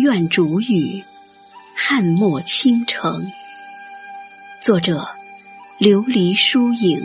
[0.00, 1.04] 院竹雨，
[1.76, 3.22] 汉末倾城。
[4.62, 5.06] 作者：
[5.78, 7.02] 琉璃疏影。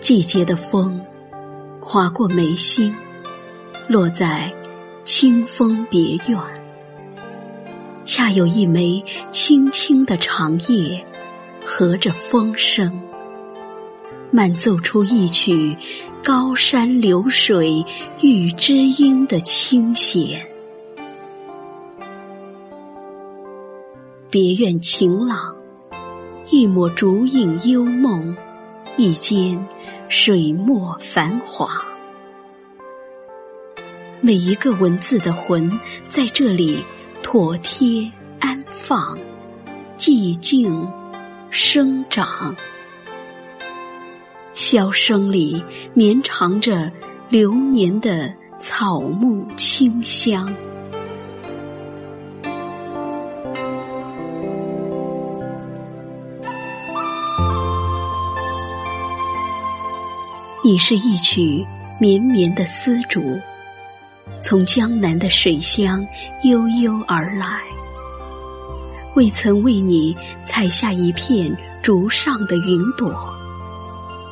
[0.00, 0.98] 季节的风，
[1.80, 2.94] 划过眉心，
[3.88, 4.52] 落在
[5.02, 6.38] 清风别院。
[8.04, 11.04] 恰有一枚轻轻的长叶，
[11.64, 13.00] 和着风声，
[14.30, 15.76] 慢奏出一曲
[16.22, 17.84] 高山流水
[18.20, 20.46] 遇知音的清闲。
[24.28, 25.56] 别院晴朗，
[26.50, 28.36] 一抹竹影幽梦，
[28.96, 29.66] 一间。
[30.10, 31.84] 水墨繁华，
[34.20, 36.84] 每一个文字的魂在这里
[37.22, 39.16] 妥帖安放，
[39.96, 40.90] 寂静
[41.48, 42.56] 生长。
[44.52, 46.90] 箫声里绵长着
[47.28, 50.52] 流年的草木清香。
[60.70, 61.66] 你是一曲
[61.98, 63.40] 绵绵的丝竹，
[64.40, 66.06] 从江南的水乡
[66.44, 67.60] 悠悠而来。
[69.16, 73.12] 未曾为你采下一片竹上的云朵，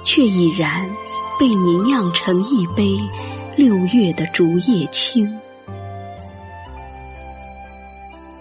[0.04, 0.88] 却已然
[1.40, 2.88] 被你酿成一杯
[3.56, 5.36] 六月的竹叶青。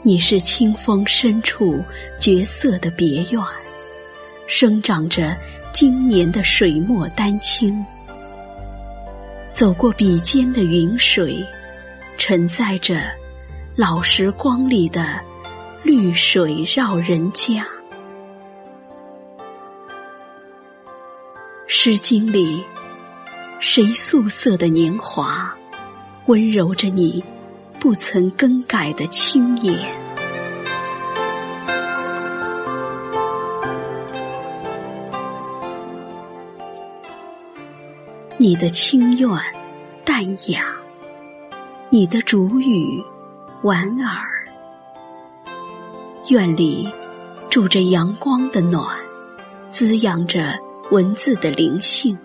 [0.04, 1.84] 你是清风深处
[2.22, 3.44] 绝色的别院，
[4.46, 5.36] 生长着。
[5.80, 7.86] 今年的水墨丹青，
[9.54, 11.46] 走过笔尖的云水，
[12.18, 13.04] 承载着
[13.76, 15.22] 老时光里的
[15.84, 17.64] 绿水绕人家。
[21.68, 22.66] 诗经里，
[23.60, 25.56] 谁素色的年华，
[26.26, 27.24] 温柔着你
[27.80, 30.07] 不曾更改的青眼。
[38.40, 39.28] 你的清怨
[40.06, 40.72] 淡雅，
[41.90, 43.04] 你的竹语
[43.64, 44.30] 莞尔。
[46.30, 46.88] 院里
[47.50, 48.96] 住着阳光的暖，
[49.72, 50.54] 滋养着
[50.92, 52.16] 文字的灵性。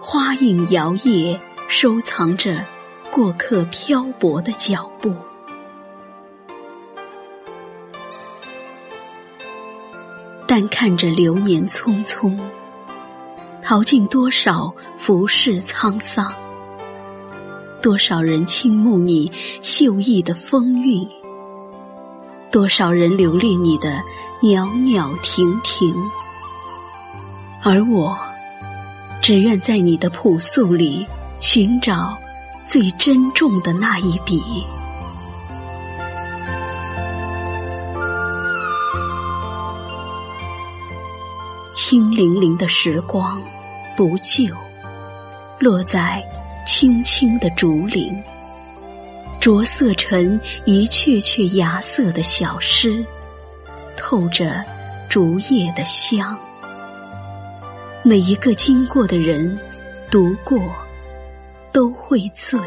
[0.00, 1.38] 花影摇曳，
[1.68, 2.66] 收藏着
[3.12, 5.14] 过客漂泊的脚步。
[10.44, 12.36] 但看着流年匆匆。
[13.68, 16.32] 淘尽多少浮世沧桑，
[17.82, 19.28] 多少人倾慕你
[19.60, 21.04] 秀逸的风韵，
[22.52, 24.00] 多少人留恋你的
[24.40, 25.92] 袅袅婷婷，
[27.64, 28.16] 而我
[29.20, 31.04] 只愿在你的朴素里
[31.40, 32.16] 寻找
[32.68, 34.40] 最珍重的那一笔。
[41.74, 43.42] 清零零的时光。
[43.96, 44.54] 不旧，
[45.58, 46.22] 落在
[46.66, 48.14] 青青的竹林，
[49.40, 53.02] 着色成一阙阙芽色的小诗，
[53.96, 54.62] 透着
[55.08, 56.36] 竹叶的香。
[58.02, 59.58] 每一个经过的人，
[60.10, 60.60] 读过
[61.72, 62.60] 都会醉。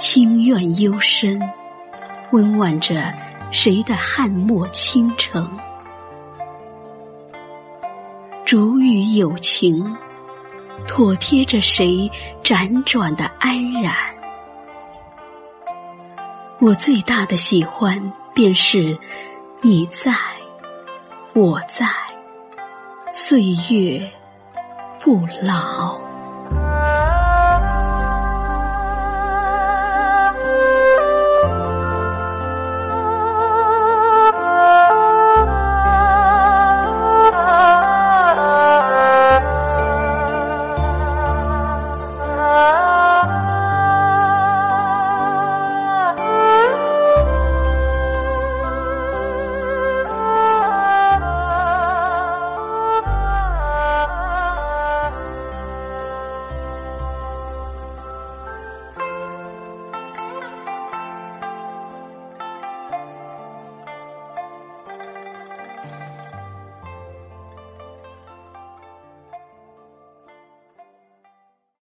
[0.00, 1.40] 清怨幽深，
[2.32, 3.14] 温婉着
[3.52, 5.48] 谁的汉墨倾城。
[8.46, 9.92] 竹雨有情，
[10.86, 12.08] 妥贴着谁
[12.44, 13.92] 辗转的安然。
[16.60, 18.00] 我最大的喜欢，
[18.32, 18.96] 便是
[19.62, 20.12] 你在，
[21.34, 21.88] 我在，
[23.10, 24.08] 岁月
[25.00, 26.05] 不老。